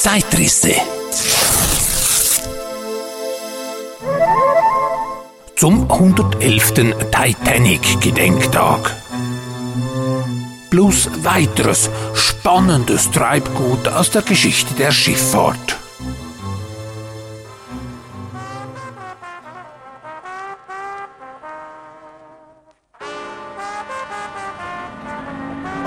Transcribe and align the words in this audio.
Zeitrisse. 0.00 0.72
Zum 5.56 5.90
111. 5.90 6.72
Titanic-Gedenktag. 7.12 8.96
Plus 10.70 11.10
weiteres 11.22 11.90
spannendes 12.14 13.10
Treibgut 13.10 13.88
aus 13.88 14.10
der 14.10 14.22
Geschichte 14.22 14.72
der 14.72 14.90
Schifffahrt. 14.90 15.79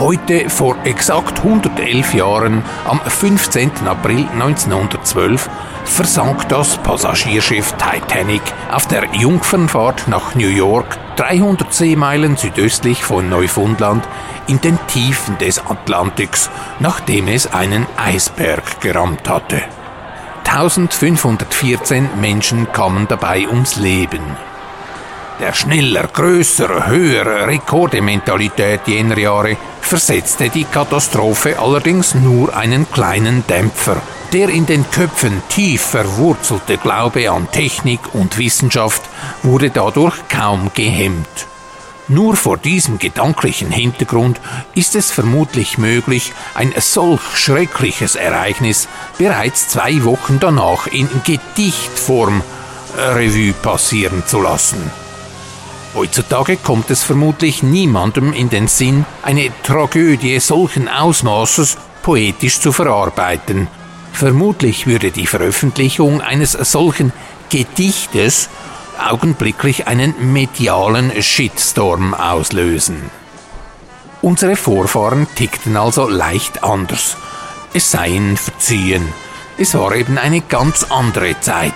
Heute 0.03 0.49
vor 0.49 0.75
exakt 0.83 1.39
111 1.39 2.13
Jahren, 2.13 2.61
am 2.83 2.99
15. 2.99 3.87
April 3.87 4.27
1912, 4.33 5.49
versank 5.85 6.49
das 6.49 6.75
Passagierschiff 6.75 7.73
Titanic 7.77 8.41
auf 8.69 8.85
der 8.85 9.05
Jungfernfahrt 9.13 10.09
nach 10.09 10.35
New 10.35 10.49
York, 10.49 10.97
300 11.15 11.73
Seemeilen 11.73 12.35
südöstlich 12.35 13.01
von 13.01 13.29
Neufundland, 13.29 14.05
in 14.47 14.59
den 14.59 14.77
Tiefen 14.87 15.37
des 15.37 15.65
Atlantiks, 15.65 16.49
nachdem 16.81 17.29
es 17.29 17.53
einen 17.53 17.87
Eisberg 17.95 18.81
gerammt 18.81 19.29
hatte. 19.29 19.61
1514 20.43 22.09
Menschen 22.19 22.69
kamen 22.73 23.07
dabei 23.07 23.47
ums 23.47 23.77
Leben. 23.77 24.35
Der 25.39 25.53
schneller, 25.53 26.07
größer, 26.07 26.87
höher 26.87 27.47
Rekordementalität 27.47 28.81
jener 28.85 29.17
Jahre 29.17 29.55
versetzte 29.85 30.49
die 30.49 30.63
Katastrophe 30.63 31.59
allerdings 31.59 32.15
nur 32.15 32.55
einen 32.55 32.89
kleinen 32.91 33.45
Dämpfer. 33.47 34.01
Der 34.31 34.49
in 34.49 34.65
den 34.65 34.89
Köpfen 34.89 35.43
tief 35.49 35.81
verwurzelte 35.81 36.77
Glaube 36.77 37.29
an 37.29 37.51
Technik 37.51 38.13
und 38.13 38.37
Wissenschaft 38.37 39.03
wurde 39.43 39.69
dadurch 39.69 40.15
kaum 40.29 40.71
gehemmt. 40.73 41.47
Nur 42.07 42.35
vor 42.35 42.57
diesem 42.57 42.99
gedanklichen 42.99 43.71
Hintergrund 43.71 44.41
ist 44.75 44.95
es 44.95 45.11
vermutlich 45.11 45.77
möglich, 45.77 46.33
ein 46.53 46.73
solch 46.77 47.21
schreckliches 47.35 48.15
Ereignis 48.15 48.87
bereits 49.17 49.69
zwei 49.69 50.03
Wochen 50.03 50.39
danach 50.39 50.87
in 50.87 51.07
Gedichtform 51.23 52.41
Revue 52.97 53.53
passieren 53.53 54.23
zu 54.25 54.41
lassen. 54.41 55.02
Heutzutage 55.95 56.57
kommt 56.57 56.89
es 56.89 57.03
vermutlich 57.03 57.61
niemandem 57.61 58.33
in 58.33 58.49
den 58.49 58.67
Sinn, 58.67 59.05
eine 59.21 59.51
Tragödie 59.61 60.39
solchen 60.39 60.89
Ausmaßes 60.89 61.77
poetisch 62.01 62.59
zu 62.59 62.71
verarbeiten. 62.71 63.67
Vermutlich 64.11 64.87
würde 64.87 65.11
die 65.11 65.27
Veröffentlichung 65.27 66.21
eines 66.21 66.53
solchen 66.53 67.13
Gedichtes 67.49 68.49
augenblicklich 68.97 69.87
einen 69.87 70.33
medialen 70.33 71.11
Shitstorm 71.21 72.13
auslösen. 72.13 73.11
Unsere 74.21 74.55
Vorfahren 74.55 75.27
tickten 75.35 75.77
also 75.77 76.07
leicht 76.07 76.63
anders. 76.63 77.17
Es 77.73 77.91
sei 77.91 78.09
ihnen 78.09 78.37
verziehen. 78.37 79.13
Es 79.57 79.75
war 79.75 79.93
eben 79.95 80.17
eine 80.17 80.41
ganz 80.41 80.85
andere 80.89 81.39
Zeit. 81.39 81.73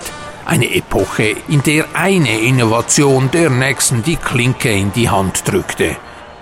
Eine 0.47 0.73
Epoche, 0.73 1.35
in 1.49 1.61
der 1.61 1.83
eine 1.93 2.39
Innovation 2.39 3.29
der 3.31 3.49
nächsten 3.49 4.01
die 4.01 4.15
Klinke 4.15 4.71
in 4.71 4.93
die 4.93 5.09
Hand 5.09 5.45
drückte. 5.45 5.97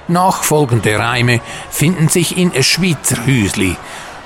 Nachfolgende 0.08 1.00
Reime 1.00 1.42
finden 1.72 2.08
sich 2.08 2.38
in 2.38 2.52
Schweizer 2.62 3.26
Hüsli, 3.26 3.76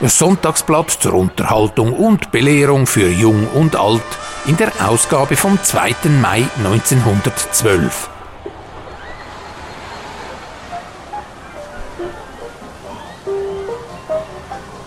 Sonntagsblatt 0.02 0.92
zur 0.92 1.14
Unterhaltung 1.14 1.94
und 1.94 2.30
Belehrung 2.30 2.88
für 2.88 3.08
Jung 3.08 3.48
und 3.48 3.78
Alt 3.78 4.04
in 4.48 4.58
der 4.58 4.74
Ausgabe 4.86 5.38
vom 5.38 5.58
2. 5.64 5.96
Mai 6.22 6.44
1912. 6.58 8.10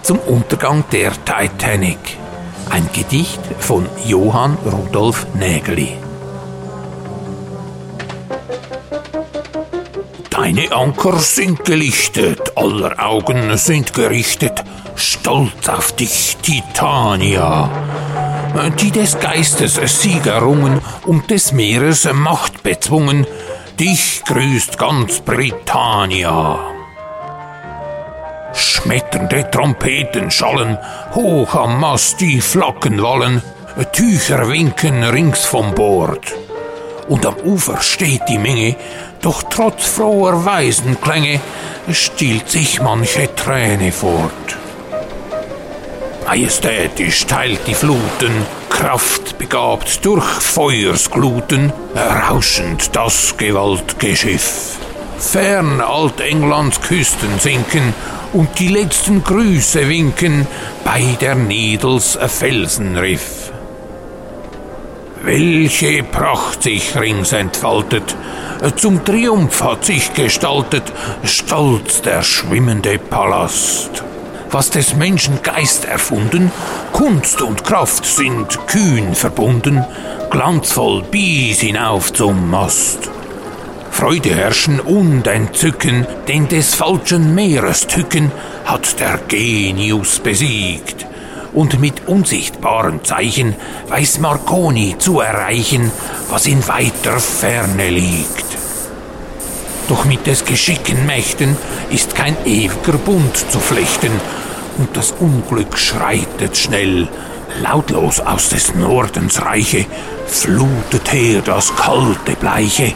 Zum 0.02 0.19
Untergang 0.19 0.84
der 0.92 1.12
Titanic. 1.25 2.21
Ein 2.72 2.88
Gedicht 2.94 3.38
von 3.58 3.86
Johann 4.06 4.56
Rudolf 4.64 5.26
Nägeli. 5.34 5.92
Deine 10.30 10.72
Anker 10.72 11.18
sind 11.18 11.66
gelichtet, 11.66 12.56
aller 12.56 12.98
Augen 12.98 13.58
sind 13.58 13.92
gerichtet, 13.92 14.64
stolz 14.96 15.68
auf 15.68 15.92
dich, 15.92 16.38
Titania. 16.40 17.68
Die 18.80 18.90
des 18.90 19.20
Geistes 19.20 19.74
Sieg 20.00 20.24
errungen 20.24 20.80
und 21.04 21.30
des 21.30 21.52
Meeres 21.52 22.08
Macht 22.10 22.62
bezwungen, 22.62 23.26
dich 23.78 24.22
grüßt 24.24 24.78
ganz 24.78 25.20
Britannia. 25.20 26.71
Schmetternde 28.54 29.50
Trompeten 29.50 30.30
schallen, 30.30 30.78
hoch 31.14 31.54
am 31.54 31.80
Mast 31.80 32.20
die 32.20 32.40
Flaggen 32.40 33.02
wallen, 33.02 33.42
Tücher 33.92 34.48
winken 34.48 35.02
rings 35.04 35.44
vom 35.44 35.74
Bord. 35.74 36.34
Und 37.08 37.26
am 37.26 37.36
Ufer 37.44 37.80
steht 37.80 38.22
die 38.28 38.38
Menge, 38.38 38.76
doch 39.20 39.42
trotz 39.44 39.86
froher 39.86 40.44
Waisenklänge 40.44 41.40
stiehlt 41.90 42.48
sich 42.48 42.80
manche 42.80 43.34
Träne 43.34 43.92
fort. 43.92 44.56
Majestätisch 46.26 47.26
teilt 47.26 47.66
die 47.66 47.74
Fluten, 47.74 48.46
kraftbegabt 48.70 50.04
durch 50.04 50.24
Feuersgluten, 50.24 51.72
rauschend 51.94 52.94
das 52.94 53.36
gewaltge 53.36 54.16
Schiff. 54.16 54.76
Fern 55.19 55.80
Altenglands 55.80 56.80
Küsten 56.80 57.38
sinken 57.38 57.94
und 58.32 58.59
die 58.59 58.69
letzten 58.69 59.22
Grüße 59.22 59.88
winken 59.88 60.47
bei 60.84 61.16
der 61.20 61.34
Nedels 61.34 62.19
Felsenriff. 62.26 63.53
Welche 65.22 66.03
Pracht 66.03 66.65
sich 66.65 66.97
rings 66.97 67.32
entfaltet, 67.32 68.16
zum 68.76 69.04
Triumph 69.04 69.62
hat 69.62 69.84
sich 69.84 70.15
gestaltet, 70.15 70.84
stolz 71.25 72.03
der 72.03 72.22
schwimmende 72.22 72.98
Palast. 72.98 74.04
Was 74.50 74.70
des 74.70 74.94
Menschen 74.94 75.43
Geist 75.43 75.84
erfunden, 75.84 76.53
Kunst 76.93 77.41
und 77.41 77.64
Kraft 77.64 78.04
sind 78.04 78.66
kühn 78.66 79.14
verbunden, 79.14 79.84
glanzvoll 80.31 81.03
bis 81.10 81.60
hinauf 81.60 82.12
zum 82.12 82.50
Mast. 82.50 83.10
Freude 83.92 84.34
herrschen 84.34 84.80
und 84.80 85.26
Entzücken, 85.26 86.06
denn 86.26 86.48
des 86.48 86.75
falschen 86.75 87.34
Meeres 87.34 87.86
Tücken 87.86 88.32
hat 88.64 88.98
der 88.98 89.20
Genius 89.28 90.19
besiegt. 90.19 91.06
Und 91.53 91.78
mit 91.78 92.08
unsichtbaren 92.08 93.04
Zeichen 93.04 93.54
weiß 93.88 94.19
Marconi 94.19 94.97
zu 94.98 95.20
erreichen, 95.20 95.92
was 96.31 96.47
in 96.47 96.66
weiter 96.66 97.20
Ferne 97.20 97.91
liegt. 97.91 98.47
Doch 99.88 100.04
mit 100.06 100.26
des 100.26 100.47
Geschicken 100.47 101.04
Mächten 101.06 101.56
ist 101.91 102.14
kein 102.14 102.36
ewiger 102.47 102.98
Bund 102.98 103.36
zu 103.36 103.60
flechten, 103.60 104.12
und 104.78 104.97
das 104.97 105.12
Unglück 105.12 105.76
schreitet 105.78 106.56
schnell. 106.56 107.08
Lautlos 107.60 108.19
aus 108.20 108.48
des 108.48 108.75
Nordens 108.75 109.42
Reiche 109.42 109.84
flutet 110.26 111.12
her 111.12 111.42
das 111.44 111.76
kalte 111.76 112.32
Bleiche, 112.41 112.94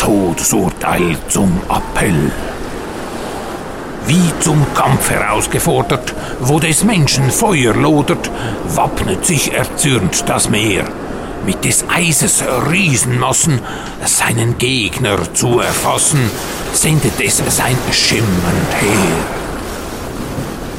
Todesurteil 0.00 1.14
zum 1.28 1.60
Appell. 1.68 2.32
Wie 4.06 4.32
zum 4.40 4.64
Kampf 4.72 5.10
herausgefordert, 5.10 6.14
wo 6.40 6.58
des 6.58 6.84
Menschen 6.84 7.30
Feuer 7.30 7.74
lodert, 7.74 8.30
wappnet 8.74 9.26
sich 9.26 9.52
erzürnt 9.52 10.26
das 10.26 10.48
Meer, 10.48 10.84
mit 11.44 11.66
des 11.66 11.84
Eises 11.94 12.42
Riesenmassen 12.70 13.60
seinen 14.06 14.56
Gegner 14.56 15.18
zu 15.34 15.60
erfassen, 15.60 16.30
sendet 16.72 17.20
es 17.20 17.42
sein 17.54 17.76
schimmernd 17.92 18.72
Heer. 18.80 19.18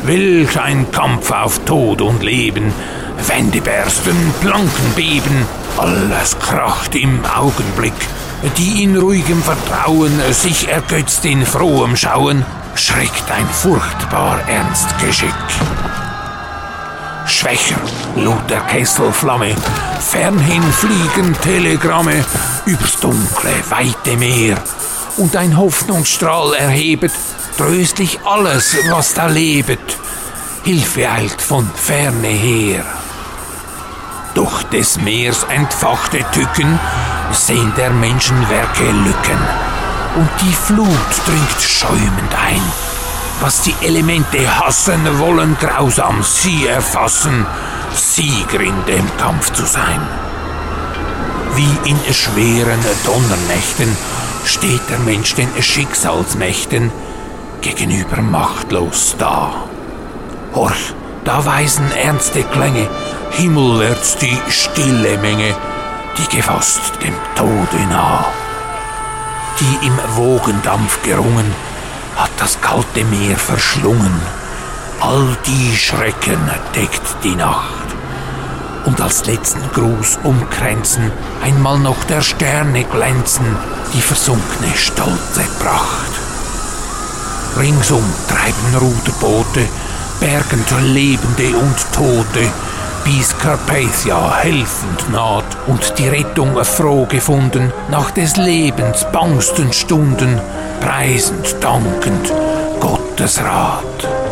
Welch 0.03 0.59
ein 0.59 0.91
Kampf 0.91 1.29
auf 1.29 1.59
Tod 1.59 2.01
und 2.01 2.23
Leben, 2.23 2.73
Wände 3.27 3.61
bersten, 3.61 4.33
Planken 4.41 4.93
beben, 4.95 5.45
alles 5.77 6.39
kracht 6.39 6.95
im 6.95 7.23
Augenblick, 7.23 7.93
die 8.57 8.83
in 8.83 8.97
ruhigem 8.97 9.41
Vertrauen 9.41 10.19
sich 10.31 10.67
ergötzt 10.67 11.25
in 11.25 11.45
frohem 11.45 11.95
Schauen, 11.95 12.45
schreckt 12.75 13.29
ein 13.31 13.47
furchtbar 13.47 14.39
ernst 14.47 14.97
Geschick. 14.99 15.33
Schwächer 17.27 17.79
lud 18.15 18.49
der 18.49 18.61
Kessel 18.61 19.11
fernhin 19.11 20.63
fliegen 20.73 21.35
Telegramme 21.41 22.25
übers 22.65 22.99
dunkle, 22.99 23.53
weite 23.69 24.17
Meer, 24.17 24.57
und 25.17 25.35
ein 25.35 25.57
Hoffnungsstrahl 25.57 26.53
erhebet 26.55 27.11
tröstlich 27.57 28.19
alles, 28.25 28.75
was 28.89 29.13
da 29.13 29.27
lebet. 29.27 29.97
Hilfe 30.63 31.09
eilt 31.09 31.41
von 31.41 31.69
ferne 31.75 32.27
her. 32.27 32.83
Durch 34.33 34.63
des 34.63 34.99
Meers 35.01 35.45
entfachte 35.49 36.23
Tücken 36.31 36.79
sehen 37.33 37.73
der 37.77 37.91
Menschenwerke 37.91 38.83
Lücken 38.83 39.39
und 40.15 40.29
die 40.41 40.53
Flut 40.53 40.87
dringt 41.25 41.61
schäumend 41.61 42.33
ein. 42.35 42.61
Was 43.39 43.61
die 43.61 43.75
Elemente 43.81 44.39
hassen, 44.59 45.19
wollen 45.19 45.57
grausam 45.59 46.21
sie 46.21 46.67
erfassen, 46.67 47.45
Sieger 47.93 48.61
in 48.61 48.85
dem 48.85 49.17
Kampf 49.17 49.51
zu 49.53 49.65
sein. 49.65 50.01
Wie 51.55 51.89
in 51.89 52.13
schweren 52.13 52.79
Donnernächten 53.05 53.97
steht 54.45 54.81
der 54.89 54.99
Mensch 54.99 55.35
den 55.35 55.49
Schicksalsmächten 55.61 56.91
gegenüber 57.61 58.21
machtlos 58.21 59.15
da. 59.17 59.51
Horch, 60.53 60.93
da 61.25 61.45
weisen 61.45 61.91
ernste 61.91 62.43
Klänge 62.43 62.87
himmelwärts 63.31 64.17
die 64.17 64.37
stille 64.49 65.17
Menge, 65.17 65.55
die 66.17 66.35
gefasst 66.35 66.93
dem 67.03 67.15
Tode 67.35 67.83
nah. 67.89 68.25
Die 69.59 69.87
im 69.87 69.97
Wogendampf 70.15 71.01
gerungen, 71.03 71.53
hat 72.15 72.31
das 72.37 72.59
kalte 72.61 73.03
Meer 73.05 73.37
verschlungen. 73.37 74.21
All 74.99 75.37
die 75.45 75.75
Schrecken 75.75 76.49
deckt 76.75 77.23
die 77.23 77.35
Nacht. 77.35 77.71
Und 78.85 78.99
als 78.99 79.25
letzten 79.25 79.61
Gruß 79.73 80.19
umkränzen 80.23 81.11
einmal 81.43 81.79
noch 81.79 82.03
der 82.05 82.21
Sterne 82.21 82.83
glänzen, 82.83 83.45
die 83.93 84.01
versunkene 84.01 84.75
stolze 84.75 85.43
Pracht. 85.59 86.11
Ringsum 87.57 88.03
treiben 88.27 88.75
Ruderboote, 88.75 89.67
bergend 90.19 90.71
Lebende 90.93 91.57
und 91.57 91.75
Tote, 91.93 92.49
bis 93.03 93.37
Carpathia 93.37 94.35
helfend 94.35 95.11
naht 95.11 95.45
und 95.67 95.97
die 95.97 96.07
Rettung 96.07 96.63
froh 96.63 97.05
gefunden, 97.05 97.71
nach 97.89 98.11
des 98.11 98.37
Lebens 98.37 99.05
bangsten 99.11 99.73
Stunden, 99.73 100.39
preisend, 100.79 101.55
dankend 101.61 102.33
Gottes 102.79 103.41
Rat. 103.43 104.30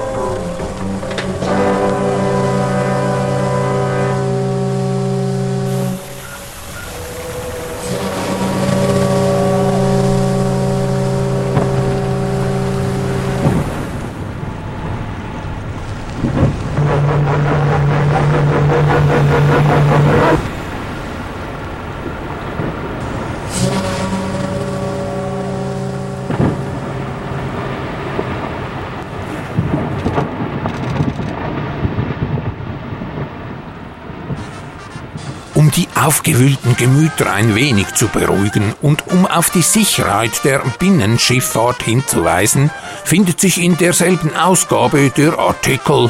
Aufgewühlten 35.99 36.75
Gemüter 36.77 37.31
ein 37.31 37.55
wenig 37.55 37.93
zu 37.95 38.07
beruhigen 38.07 38.73
und 38.81 39.07
um 39.07 39.25
auf 39.25 39.49
die 39.49 39.61
Sicherheit 39.61 40.43
der 40.43 40.61
Binnenschifffahrt 40.79 41.83
hinzuweisen, 41.83 42.69
findet 43.03 43.39
sich 43.39 43.61
in 43.61 43.77
derselben 43.77 44.35
Ausgabe 44.35 45.11
der 45.15 45.37
Artikel 45.37 46.09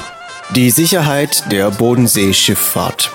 Die 0.56 0.70
Sicherheit 0.70 1.52
der 1.52 1.72
Bodenseeschifffahrt. 1.72 3.12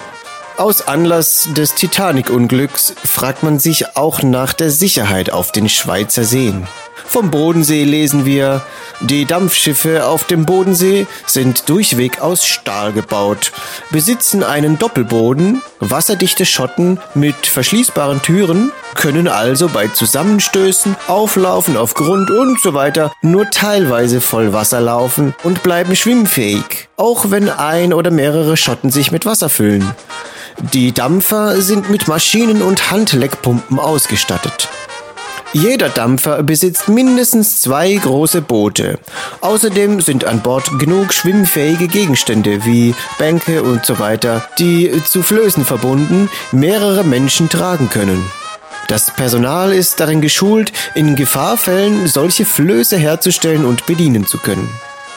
Aus 0.56 0.86
Anlass 0.86 1.48
des 1.56 1.74
Titanic-Unglücks 1.74 2.94
fragt 3.04 3.42
man 3.42 3.58
sich 3.58 3.96
auch 3.96 4.22
nach 4.22 4.52
der 4.52 4.70
Sicherheit 4.70 5.32
auf 5.32 5.50
den 5.50 5.68
Schweizer 5.68 6.22
Seen. 6.22 6.68
Vom 7.06 7.32
Bodensee 7.32 7.82
lesen 7.82 8.24
wir, 8.24 8.62
die 9.00 9.24
Dampfschiffe 9.24 10.06
auf 10.06 10.24
dem 10.24 10.46
Bodensee 10.46 11.08
sind 11.26 11.68
durchweg 11.68 12.20
aus 12.20 12.46
Stahl 12.46 12.92
gebaut, 12.92 13.52
besitzen 13.90 14.44
einen 14.44 14.78
Doppelboden, 14.78 15.60
wasserdichte 15.80 16.46
Schotten 16.46 17.00
mit 17.14 17.46
verschließbaren 17.46 18.22
Türen, 18.22 18.70
können 18.94 19.26
also 19.26 19.68
bei 19.68 19.88
Zusammenstößen, 19.88 20.94
Auflaufen 21.08 21.76
auf 21.76 21.94
Grund 21.94 22.30
und 22.30 22.60
so 22.60 22.74
weiter 22.74 23.12
nur 23.22 23.50
teilweise 23.50 24.20
voll 24.20 24.52
Wasser 24.52 24.80
laufen 24.80 25.34
und 25.42 25.64
bleiben 25.64 25.96
schwimmfähig, 25.96 26.88
auch 26.96 27.30
wenn 27.30 27.48
ein 27.48 27.92
oder 27.92 28.12
mehrere 28.12 28.56
Schotten 28.56 28.90
sich 28.90 29.10
mit 29.10 29.26
Wasser 29.26 29.48
füllen. 29.48 29.94
Die 30.72 30.92
Dampfer 30.92 31.60
sind 31.60 31.90
mit 31.90 32.08
Maschinen 32.08 32.62
und 32.62 32.90
Handleckpumpen 32.90 33.78
ausgestattet. 33.78 34.68
Jeder 35.52 35.88
Dampfer 35.88 36.42
besitzt 36.42 36.88
mindestens 36.88 37.60
zwei 37.60 37.94
große 37.94 38.42
Boote. 38.42 38.98
Außerdem 39.40 40.00
sind 40.00 40.24
an 40.24 40.42
Bord 40.42 40.78
genug 40.80 41.12
schwimmfähige 41.14 41.86
Gegenstände 41.86 42.64
wie 42.64 42.94
Bänke 43.18 43.62
und 43.62 43.86
so 43.86 44.00
weiter, 44.00 44.44
die 44.58 44.90
zu 45.08 45.22
Flößen 45.22 45.64
verbunden 45.64 46.28
mehrere 46.50 47.04
Menschen 47.04 47.48
tragen 47.48 47.88
können. 47.88 48.24
Das 48.88 49.12
Personal 49.12 49.72
ist 49.72 50.00
darin 50.00 50.20
geschult, 50.20 50.72
in 50.94 51.14
Gefahrfällen 51.14 52.08
solche 52.08 52.44
Flöße 52.44 52.96
herzustellen 52.96 53.64
und 53.64 53.86
bedienen 53.86 54.26
zu 54.26 54.38
können. 54.38 54.68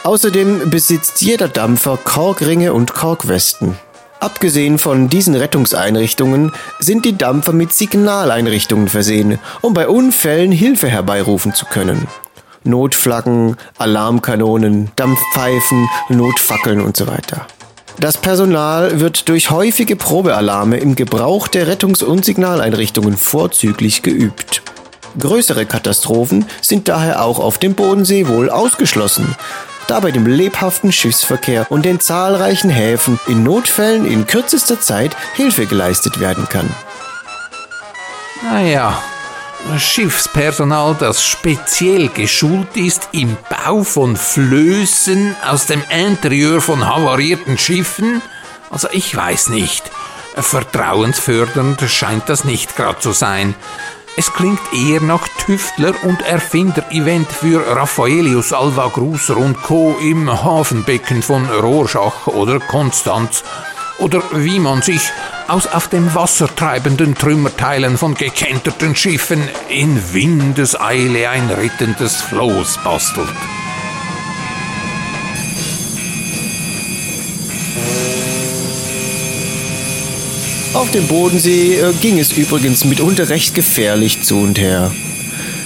Außerdem 0.03 0.69
besitzt 0.69 1.21
jeder 1.21 1.49
Dampfer 1.49 1.97
Korkringe 1.97 2.73
und 2.73 2.93
Korkwesten. 2.93 3.75
Abgesehen 4.19 4.79
von 4.79 5.09
diesen 5.09 5.35
Rettungseinrichtungen 5.35 6.51
sind 6.79 7.05
die 7.05 7.17
Dampfer 7.17 7.53
mit 7.53 7.73
Signaleinrichtungen 7.73 8.87
versehen, 8.87 9.39
um 9.61 9.73
bei 9.73 9.87
Unfällen 9.87 10.51
Hilfe 10.51 10.87
herbeirufen 10.87 11.53
zu 11.53 11.65
können. 11.65 12.07
Notflaggen, 12.63 13.57
Alarmkanonen, 13.77 14.91
Dampfpfeifen, 14.95 15.87
Notfackeln 16.09 16.81
und 16.81 16.97
so 16.97 17.07
weiter. 17.07 17.45
Das 17.99 18.17
Personal 18.17 18.99
wird 18.99 19.29
durch 19.29 19.49
häufige 19.49 19.95
Probealarme 19.95 20.77
im 20.77 20.95
Gebrauch 20.95 21.47
der 21.47 21.67
Rettungs- 21.67 22.03
und 22.03 22.25
Signaleinrichtungen 22.25 23.17
vorzüglich 23.17 24.03
geübt. 24.03 24.61
Größere 25.19 25.65
Katastrophen 25.65 26.45
sind 26.61 26.89
daher 26.89 27.23
auch 27.23 27.39
auf 27.39 27.57
dem 27.57 27.73
Bodensee 27.73 28.27
wohl 28.27 28.49
ausgeschlossen, 28.51 29.35
da 29.87 29.99
bei 29.99 30.11
dem 30.11 30.25
lebhaften 30.25 30.91
Schiffsverkehr 30.91 31.65
und 31.69 31.85
den 31.85 31.99
zahlreichen 31.99 32.69
Häfen 32.69 33.19
in 33.27 33.43
Notfällen 33.43 34.05
in 34.05 34.27
kürzester 34.27 34.79
Zeit 34.79 35.15
Hilfe 35.35 35.65
geleistet 35.65 36.19
werden 36.19 36.47
kann. 36.49 36.69
Naja, 38.43 39.01
Schiffspersonal, 39.77 40.95
das 40.99 41.25
speziell 41.25 42.07
geschult 42.09 42.75
ist 42.75 43.09
im 43.11 43.37
Bau 43.49 43.83
von 43.83 44.15
Flößen 44.15 45.35
aus 45.45 45.65
dem 45.65 45.83
Interieur 45.89 46.61
von 46.61 46.87
havarierten 46.87 47.57
Schiffen? 47.57 48.21
Also 48.69 48.87
ich 48.91 49.15
weiß 49.15 49.49
nicht. 49.49 49.91
Vertrauensfördernd 50.35 51.81
scheint 51.89 52.29
das 52.29 52.43
nicht 52.43 52.75
gerade 52.75 52.99
zu 52.99 53.11
sein. 53.11 53.55
Es 54.19 54.33
klingt 54.33 54.59
eher 54.73 54.99
nach 54.99 55.27
Tüftler- 55.45 55.93
und 56.03 56.23
Erfinder-Event 56.23 57.31
für 57.31 57.63
Raffaelius 57.75 58.51
Alva 58.51 58.87
Gruser 58.87 59.37
und 59.37 59.61
Co. 59.61 59.95
im 60.01 60.43
Hafenbecken 60.43 61.21
von 61.21 61.47
Rorschach 61.47 62.25
oder 62.25 62.59
Konstanz. 62.59 63.43
Oder 63.99 64.23
wie 64.33 64.57
man 64.57 64.81
sich 64.81 65.11
aus 65.47 65.67
auf 65.67 65.87
dem 65.87 66.15
Wasser 66.15 66.47
treibenden 66.55 67.13
Trümmerteilen 67.13 67.95
von 67.95 68.15
gekenterten 68.15 68.95
Schiffen 68.95 69.47
in 69.69 70.01
Windeseile 70.11 71.29
ein 71.29 71.51
rettendes 71.51 72.15
Floß 72.15 72.79
bastelt. 72.83 73.29
Auf 80.77 80.91
dem 80.91 81.07
Bodensee 81.07 81.79
äh, 81.79 81.91
ging 82.01 82.19
es 82.19 82.33
übrigens 82.33 82.85
mitunter 82.85 83.29
recht 83.29 83.55
gefährlich 83.55 84.21
zu 84.21 84.37
und 84.37 84.59
her. 84.59 84.91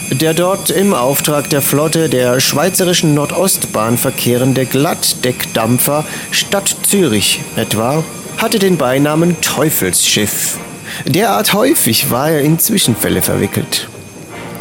Der 0.10 0.34
dort 0.34 0.70
im 0.70 0.94
Auftrag 0.94 1.50
der 1.50 1.62
Flotte 1.62 2.08
der 2.08 2.40
Schweizerischen 2.40 3.14
Nordostbahn 3.14 3.98
verkehrende 3.98 4.66
Glattdeckdampfer 4.66 6.06
Stadt 6.32 6.74
Zürich 6.88 7.42
etwa 7.58 8.06
hatte 8.38 8.58
den 8.58 8.78
Beinamen 8.78 9.36
Teufelsschiff. 9.42 10.58
Derart 11.06 11.52
häufig 11.52 12.10
war 12.10 12.32
er 12.32 12.40
in 12.40 12.58
Zwischenfälle 12.58 13.22
verwickelt. 13.22 13.90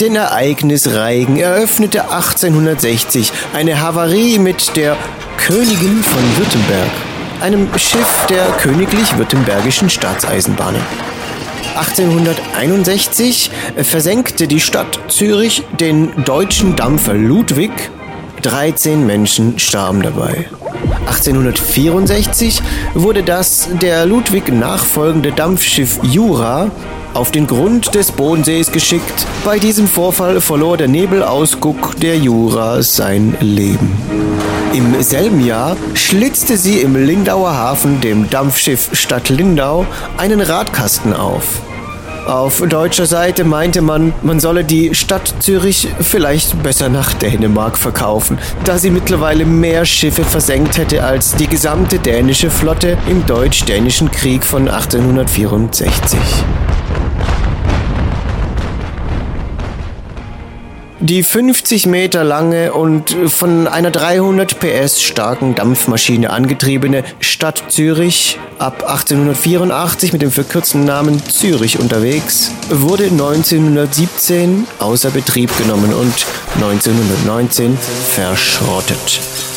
Den 0.00 0.16
Ereignisreigen 0.16 1.36
eröffnete 1.36 2.10
1860 2.10 3.30
eine 3.54 3.80
Havarie 3.80 4.40
mit 4.40 4.76
der 4.76 4.96
Königin 5.36 6.02
von 6.02 6.36
Württemberg 6.36 6.90
einem 7.40 7.68
Schiff 7.78 8.26
der 8.28 8.44
Königlich-Württembergischen 8.62 9.90
Staatseisenbahnen. 9.90 10.80
1861 11.76 13.50
versenkte 13.82 14.46
die 14.46 14.60
Stadt 14.60 14.98
Zürich 15.08 15.62
den 15.78 16.24
deutschen 16.24 16.76
Dampfer 16.76 17.14
Ludwig. 17.14 17.70
13 18.42 19.06
Menschen 19.06 19.58
starben 19.58 20.02
dabei. 20.02 20.48
1864 21.06 22.62
wurde 22.94 23.22
das 23.22 23.68
der 23.80 24.06
Ludwig 24.06 24.52
nachfolgende 24.52 25.32
Dampfschiff 25.32 25.98
Jura 26.02 26.70
auf 27.14 27.30
den 27.30 27.46
Grund 27.46 27.94
des 27.94 28.12
Bodensees 28.12 28.72
geschickt. 28.72 29.26
Bei 29.44 29.58
diesem 29.58 29.88
Vorfall 29.88 30.40
verlor 30.40 30.76
der 30.76 30.88
Nebelausguck 30.88 31.96
der 32.00 32.16
Jura 32.16 32.82
sein 32.82 33.36
Leben. 33.40 33.90
Im 34.72 35.02
selben 35.02 35.44
Jahr 35.44 35.76
schlitzte 35.94 36.56
sie 36.56 36.78
im 36.78 36.94
Lindauer 36.94 37.52
Hafen 37.52 38.00
dem 38.00 38.30
Dampfschiff 38.30 38.90
Stadt 38.92 39.28
Lindau 39.28 39.84
einen 40.16 40.40
Radkasten 40.40 41.12
auf. 41.12 41.60
Auf 42.26 42.62
deutscher 42.68 43.06
Seite 43.06 43.42
meinte 43.42 43.82
man, 43.82 44.12
man 44.22 44.38
solle 44.38 44.62
die 44.62 44.94
Stadt 44.94 45.34
Zürich 45.40 45.88
vielleicht 46.00 46.62
besser 46.62 46.88
nach 46.88 47.14
Dänemark 47.14 47.76
verkaufen, 47.76 48.38
da 48.64 48.78
sie 48.78 48.90
mittlerweile 48.90 49.44
mehr 49.44 49.84
Schiffe 49.84 50.22
versenkt 50.22 50.78
hätte 50.78 51.02
als 51.02 51.34
die 51.34 51.48
gesamte 51.48 51.98
dänische 51.98 52.50
Flotte 52.50 52.96
im 53.08 53.26
Deutsch-Dänischen 53.26 54.12
Krieg 54.12 54.44
von 54.44 54.68
1864. 54.68 56.18
Die 61.02 61.22
50 61.22 61.86
Meter 61.86 62.24
lange 62.24 62.74
und 62.74 63.16
von 63.28 63.66
einer 63.66 63.90
300 63.90 64.60
PS 64.60 65.00
starken 65.00 65.54
Dampfmaschine 65.54 66.28
angetriebene 66.28 67.04
Stadt 67.20 67.64
Zürich, 67.68 68.38
ab 68.58 68.82
1884 68.86 70.12
mit 70.12 70.20
dem 70.20 70.30
verkürzten 70.30 70.84
Namen 70.84 71.24
Zürich 71.24 71.78
unterwegs, 71.78 72.52
wurde 72.68 73.04
1917 73.04 74.66
außer 74.78 75.10
Betrieb 75.10 75.56
genommen 75.56 75.94
und 75.94 76.26
1919 76.56 77.78
verschrottet. 77.78 79.49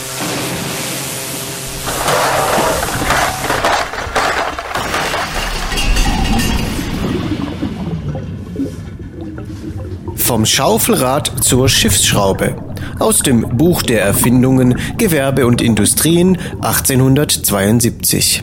Vom 10.23 10.45
Schaufelrad 10.45 11.43
zur 11.43 11.67
Schiffsschraube. 11.67 12.55
Aus 12.97 13.19
dem 13.19 13.41
Buch 13.57 13.81
der 13.83 14.03
Erfindungen 14.03 14.79
Gewerbe 14.97 15.45
und 15.45 15.61
Industrien 15.61 16.37
1872. 16.61 18.41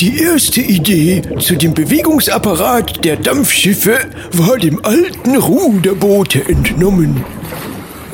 Die 0.00 0.18
erste 0.18 0.60
Idee 0.60 1.22
zu 1.38 1.54
dem 1.54 1.72
Bewegungsapparat 1.72 3.04
der 3.04 3.14
Dampfschiffe 3.14 3.96
war 4.32 4.58
dem 4.58 4.84
alten 4.84 5.36
Ruderboote 5.36 6.48
entnommen. 6.48 7.24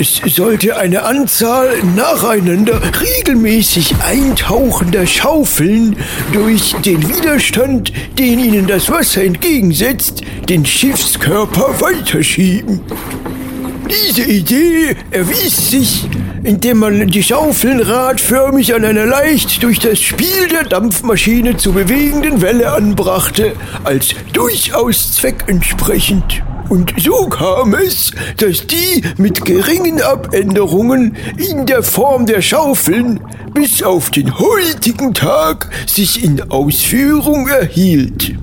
Es 0.00 0.18
sollte 0.34 0.78
eine 0.78 1.02
Anzahl 1.02 1.76
nacheinander 1.94 2.80
regelmäßig 3.02 3.96
eintauchender 4.02 5.06
Schaufeln 5.06 5.94
durch 6.32 6.74
den 6.86 7.06
Widerstand, 7.06 7.92
den 8.18 8.38
ihnen 8.38 8.66
das 8.66 8.90
Wasser 8.90 9.22
entgegensetzt, 9.22 10.22
den 10.48 10.64
Schiffskörper 10.64 11.82
weiterschieben. 11.82 12.80
Diese 13.90 14.22
Idee 14.22 14.96
erwies 15.10 15.68
sich, 15.68 16.08
indem 16.44 16.78
man 16.78 17.08
die 17.08 17.22
Schaufeln 17.22 17.80
radförmig 17.80 18.74
an 18.74 18.86
einer 18.86 19.04
leicht 19.04 19.62
durch 19.62 19.80
das 19.80 20.00
Spiel 20.00 20.48
der 20.50 20.64
Dampfmaschine 20.64 21.58
zu 21.58 21.72
bewegenden 21.72 22.40
Welle 22.40 22.72
anbrachte, 22.72 23.52
als 23.84 24.14
durchaus 24.32 25.12
zweckentsprechend. 25.12 26.42
Und 26.70 26.94
so 26.98 27.26
kam 27.26 27.74
es, 27.74 28.12
dass 28.36 28.64
die 28.64 29.02
mit 29.16 29.44
geringen 29.44 30.00
Abänderungen 30.00 31.16
in 31.36 31.66
der 31.66 31.82
Form 31.82 32.26
der 32.26 32.42
Schaufeln 32.42 33.18
bis 33.52 33.82
auf 33.82 34.10
den 34.10 34.38
heutigen 34.38 35.12
Tag 35.12 35.68
sich 35.88 36.22
in 36.22 36.48
Ausführung 36.48 37.48
erhielt. 37.48 38.36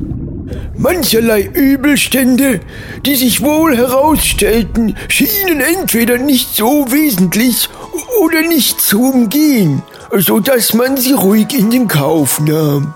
Mancherlei 0.75 1.43
Übelstände, 1.43 2.59
die 3.05 3.15
sich 3.15 3.41
wohl 3.41 3.77
herausstellten, 3.77 4.97
schienen 5.07 5.61
entweder 5.61 6.17
nicht 6.17 6.53
so 6.53 6.85
wesentlich 6.91 7.69
oder 8.21 8.41
nicht 8.41 8.81
zu 8.81 9.03
umgehen, 9.03 9.83
so 10.17 10.41
dass 10.41 10.73
man 10.73 10.97
sie 10.97 11.13
ruhig 11.13 11.57
in 11.57 11.71
den 11.71 11.87
Kauf 11.87 12.41
nahm. 12.41 12.93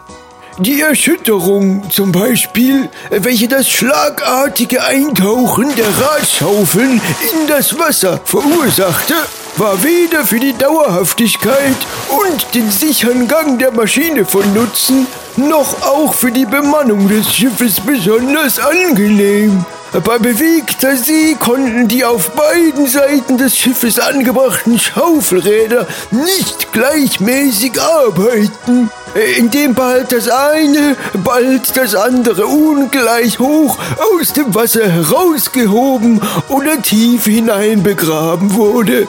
Die 0.60 0.82
Erschütterung 0.82 1.90
zum 1.90 2.12
Beispiel, 2.12 2.90
welche 3.10 3.48
das 3.48 3.70
schlagartige 3.70 4.84
Eintauchen 4.84 5.74
der 5.76 5.88
Radschaufeln 5.88 7.02
in 7.34 7.48
das 7.48 7.80
Wasser 7.80 8.20
verursachte, 8.26 9.14
war 9.56 9.82
weder 9.82 10.26
für 10.26 10.40
die 10.40 10.54
Dauerhaftigkeit 10.54 11.78
und 12.10 12.54
den 12.54 12.70
sicheren 12.70 13.28
Gang 13.28 13.60
der 13.60 13.72
Maschine 13.72 14.26
von 14.26 14.54
Nutzen, 14.54 15.08
noch 15.38 15.82
auch 15.84 16.14
für 16.14 16.32
die 16.32 16.46
Bemannung 16.46 17.08
des 17.08 17.34
Schiffes 17.34 17.80
besonders 17.80 18.60
angenehm. 18.60 19.66
Bei 20.06 20.18
bewegter 20.18 20.96
See 20.96 21.36
konnten 21.38 21.88
die 21.88 22.06
auf 22.06 22.32
beiden 22.32 22.88
Seiten 22.88 23.38
des 23.38 23.58
Schiffes 23.58 24.00
angebrachten 24.00 24.80
Schaufelräder 24.80 25.86
nicht 26.12 26.72
gleichmäßig 26.72 27.82
arbeiten, 27.82 28.90
indem 29.38 29.74
bald 29.74 30.12
das 30.12 30.30
eine, 30.30 30.96
bald 31.24 31.76
das 31.76 31.96
andere 31.96 32.46
ungleich 32.46 33.40
hoch 33.40 33.78
aus 34.18 34.34
dem 34.34 34.54
Wasser 34.56 34.88
herausgehoben 34.88 36.22
oder 36.50 36.82
tief 36.82 37.26
hineinbegraben 37.26 38.54
wurde. 38.56 39.08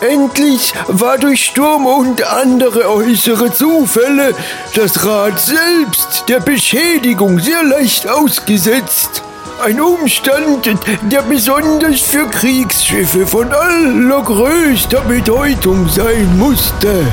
Endlich 0.00 0.74
war 0.88 1.16
durch 1.16 1.44
Sturm 1.44 1.86
und 1.86 2.22
andere 2.22 2.90
äußere 2.90 3.52
Zufälle 3.52 4.34
das 4.74 5.04
Rad 5.06 5.40
selbst 5.40 6.24
der 6.28 6.40
Beschädigung 6.40 7.38
sehr 7.38 7.62
leicht 7.62 8.06
ausgesetzt. 8.06 9.22
Ein 9.64 9.80
Umstand, 9.80 10.68
der 11.10 11.22
besonders 11.22 12.02
für 12.02 12.26
Kriegsschiffe 12.26 13.26
von 13.26 13.50
allergrößter 13.50 15.00
Bedeutung 15.00 15.88
sein 15.88 16.38
musste. 16.38 17.06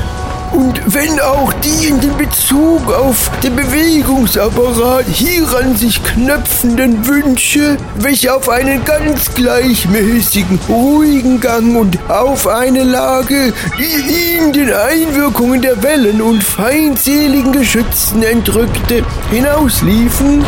Und 0.52 0.80
wenn 0.86 1.20
auch 1.20 1.52
die 1.54 1.88
in 1.88 2.00
den 2.00 2.16
Bezug 2.16 2.92
auf 2.92 3.30
den 3.42 3.56
Bewegungsapparat 3.56 5.06
hieran 5.06 5.76
sich 5.76 6.02
knöpfenden 6.02 7.06
Wünsche, 7.06 7.76
welche 7.96 8.34
auf 8.34 8.48
einen 8.48 8.84
ganz 8.84 9.34
gleichmäßigen, 9.34 10.58
ruhigen 10.68 11.40
Gang 11.40 11.76
und 11.76 11.98
auf 12.08 12.46
eine 12.46 12.84
Lage, 12.84 13.52
die 13.78 14.36
ihn 14.36 14.52
den 14.52 14.72
Einwirkungen 14.72 15.62
der 15.62 15.82
Wellen 15.82 16.22
und 16.22 16.42
feindseligen 16.42 17.52
Geschützen 17.52 18.22
entrückte, 18.22 19.04
hinausliefen, 19.30 20.44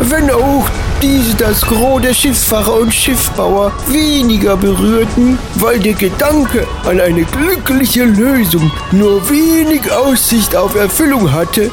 wenn 0.00 0.30
auch 0.30 0.68
diese 1.02 1.34
das 1.36 1.62
Gros 1.62 2.02
der 2.02 2.14
Schiffsfahrer 2.14 2.80
und 2.80 2.94
Schiffbauer 2.94 3.72
weniger 3.88 4.56
berührten, 4.56 5.38
weil 5.56 5.78
der 5.78 5.92
Gedanke 5.94 6.66
an 6.84 7.00
eine 7.00 7.24
glückliche 7.24 8.04
Lösung 8.04 8.70
nur 8.92 9.28
wenig 9.28 9.90
Aussicht 9.92 10.56
auf 10.56 10.74
Erfüllung 10.74 11.32
hatte, 11.32 11.70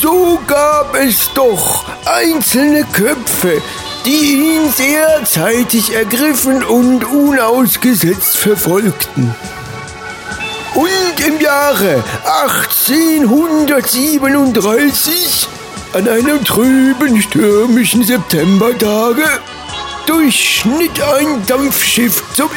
so 0.00 0.38
gab 0.46 0.96
es 0.96 1.30
doch 1.34 1.84
einzelne 2.04 2.84
Köpfe, 2.92 3.62
die 4.04 4.56
ihn 4.56 4.70
sehr 4.74 5.24
zeitig 5.24 5.94
ergriffen 5.94 6.64
und 6.64 7.04
unausgesetzt 7.04 8.36
verfolgten. 8.36 9.32
Und 10.74 11.26
im 11.26 11.40
Jahre 11.40 12.02
1837 12.48 15.48
an 15.94 16.08
einem 16.08 16.42
trüben, 16.44 17.20
stürmischen 17.20 18.02
Septembertage 18.02 19.24
durchschnitt 20.06 21.00
ein 21.00 21.46
Dampfschiff 21.46 22.22
zum 22.34 22.48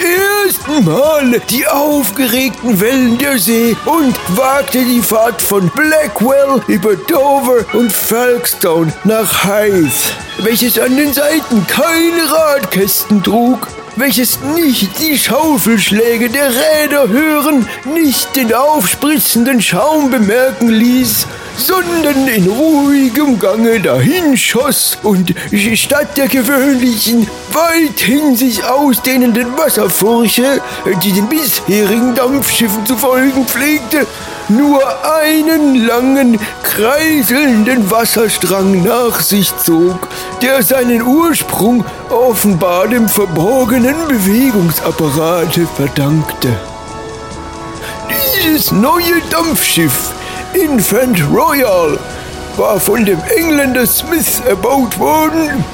ersten 0.45 0.85
Mal 0.85 1.41
die 1.49 1.67
aufgeregten 1.67 2.79
Wellen 2.79 3.17
der 3.17 3.37
See 3.37 3.75
und 3.85 4.15
wagte 4.37 4.83
die 4.83 5.01
Fahrt 5.01 5.41
von 5.41 5.69
Blackwell 5.69 6.61
über 6.67 6.95
Dover 6.95 7.65
und 7.73 7.91
Falkstone 7.91 8.93
nach 9.03 9.43
Hythe, 9.43 9.91
welches 10.39 10.79
an 10.79 10.95
den 10.95 11.13
Seiten 11.13 11.65
keine 11.67 12.31
Radkästen 12.31 13.21
trug 13.21 13.67
welches 13.97 14.41
nicht 14.41 14.99
die 14.99 15.17
Schaufelschläge 15.17 16.29
der 16.29 16.49
Räder 16.49 17.07
hören, 17.07 17.65
nicht 17.85 18.35
den 18.35 18.53
aufspritzenden 18.53 19.61
Schaum 19.61 20.11
bemerken 20.11 20.69
ließ, 20.69 21.27
sondern 21.57 22.27
in 22.27 22.47
ruhigem 22.47 23.39
Gange 23.39 23.79
dahinschoss 23.79 24.97
und 25.03 25.33
statt 25.75 26.17
der 26.17 26.27
gewöhnlichen, 26.27 27.27
weithin 27.51 28.35
sich 28.35 28.63
ausdehnenden 28.63 29.57
Wasserfurche, 29.57 30.61
die 31.03 31.11
den 31.11 31.27
bisherigen 31.27 32.15
Dampfschiffen 32.15 32.85
zu 32.85 32.97
folgen 32.97 33.45
pflegte, 33.45 34.05
nur 34.49 34.81
einen 35.03 35.87
langen, 35.87 36.39
kreiselnden 36.63 37.89
Wasserstrang 37.89 38.83
nach 38.83 39.19
sich 39.19 39.55
zog, 39.57 40.07
der 40.41 40.61
seinen 40.61 41.01
Ursprung 41.01 41.83
offenbar 42.09 42.87
dem 42.87 43.09
verborgenen 43.09 43.95
Bewegungsapparate 44.07 45.67
verdankte. 45.75 46.49
Dieses 48.09 48.71
neue 48.71 49.21
Dampfschiff, 49.31 50.11
Infant 50.55 51.21
Royal, 51.29 51.99
war 52.55 52.79
von 52.79 53.03
dem 53.03 53.19
Engländer 53.35 53.85
Smith 53.85 54.41
erbaut 54.47 54.97
worden, 54.97 55.65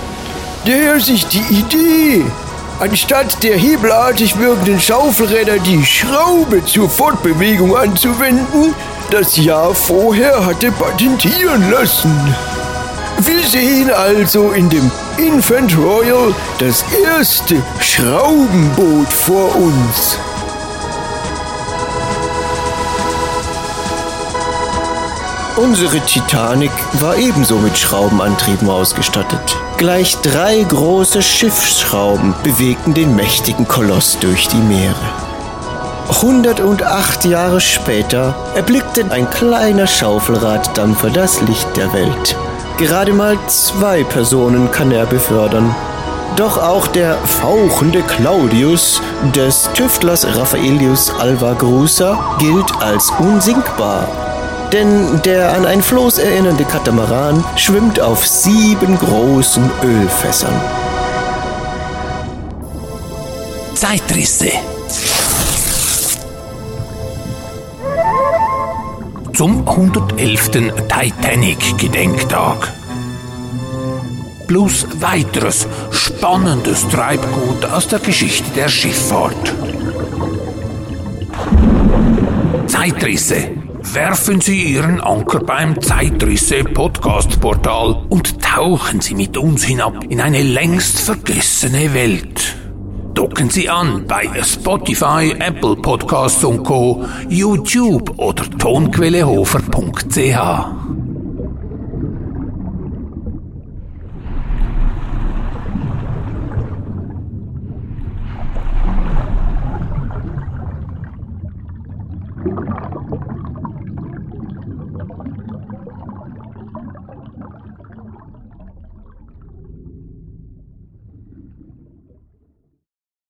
der 0.65 0.99
sich 0.99 1.27
die 1.27 1.43
Idee, 1.53 2.25
anstatt 2.79 3.43
der 3.43 3.57
hebelartig 3.57 4.39
wirkenden 4.39 4.79
Schaufelräder 4.79 5.59
die 5.59 5.85
Schraube 5.85 6.65
zur 6.65 6.89
Fortbewegung 6.89 7.75
anzuwenden, 7.75 8.73
das 9.11 9.37
Jahr 9.37 9.75
vorher 9.75 10.45
hatte 10.45 10.71
patentieren 10.71 11.69
lassen. 11.69 12.35
Wir 13.19 13.43
sehen 13.43 13.91
also 13.91 14.51
in 14.51 14.67
dem 14.69 14.89
Infant 15.17 15.77
Royal 15.77 16.33
das 16.57 16.83
erste 17.05 17.61
Schraubenboot 17.79 19.13
vor 19.13 19.55
uns. 19.55 20.17
Unsere 25.61 25.99
Titanic 25.99 26.71
war 27.01 27.17
ebenso 27.17 27.55
mit 27.59 27.77
Schraubenantrieben 27.77 28.67
ausgestattet. 28.67 29.59
Gleich 29.77 30.17
drei 30.23 30.63
große 30.63 31.21
Schiffsschrauben 31.21 32.33
bewegten 32.41 32.95
den 32.95 33.15
mächtigen 33.15 33.67
Koloss 33.67 34.17
durch 34.19 34.47
die 34.47 34.57
Meere. 34.57 34.95
108 36.09 37.25
Jahre 37.25 37.61
später 37.61 38.33
erblickte 38.55 39.05
ein 39.11 39.29
kleiner 39.29 39.85
Schaufelraddampfer 39.85 41.11
das 41.11 41.39
Licht 41.41 41.77
der 41.77 41.93
Welt. 41.93 42.35
Gerade 42.77 43.13
mal 43.13 43.37
zwei 43.45 44.03
Personen 44.03 44.71
kann 44.71 44.91
er 44.91 45.05
befördern. 45.05 45.75
Doch 46.37 46.57
auch 46.57 46.87
der 46.87 47.17
fauchende 47.19 48.01
Claudius 48.01 48.99
des 49.35 49.69
Tüftlers 49.75 50.25
Raffaelius 50.25 51.11
Alva 51.19 51.53
Grusa 51.53 52.35
gilt 52.39 52.81
als 52.81 53.11
unsinkbar. 53.19 54.30
Denn 54.71 55.21
der 55.23 55.53
an 55.53 55.65
ein 55.65 55.81
Floß 55.81 56.19
erinnernde 56.19 56.63
Katamaran 56.63 57.43
schwimmt 57.57 57.99
auf 57.99 58.25
sieben 58.25 58.97
großen 58.97 59.69
Ölfässern. 59.83 60.53
Zeitrisse. 63.75 64.51
Zum 69.33 69.67
111. 69.67 70.51
Titanic-Gedenktag. 70.87 72.71
Plus 74.47 74.87
weiteres 74.99 75.67
spannendes 75.89 76.87
Treibgut 76.87 77.65
aus 77.65 77.87
der 77.87 77.99
Geschichte 77.99 78.49
der 78.55 78.69
Schifffahrt. 78.69 79.53
Zeitrisse. 82.67 83.60
Werfen 83.93 84.39
Sie 84.39 84.75
Ihren 84.75 85.01
Anker 85.01 85.41
beim 85.41 85.81
Zeitrisse 85.81 86.63
Podcast 86.63 87.41
Portal 87.41 88.05
und 88.07 88.41
tauchen 88.41 89.01
Sie 89.01 89.15
mit 89.15 89.37
uns 89.37 89.65
hinab 89.65 90.05
in 90.05 90.21
eine 90.21 90.43
längst 90.43 91.01
vergessene 91.01 91.93
Welt. 91.93 92.55
Docken 93.13 93.49
Sie 93.49 93.67
an 93.67 94.05
bei 94.07 94.29
Spotify, 94.43 95.35
Apple 95.37 95.75
Podcasts 95.75 96.41
und 96.45 96.63
Co., 96.63 97.03
YouTube 97.27 98.17
oder 98.17 98.49
tonquellehofer.ch. 98.49 101.00